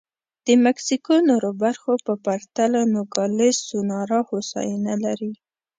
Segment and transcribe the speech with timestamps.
[0.45, 5.33] د مکسیکو نورو برخو په پرتله نوګالس سونورا هوساینه لري.